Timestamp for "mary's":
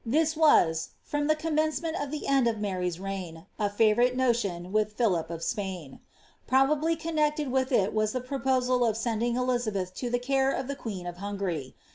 2.57-2.97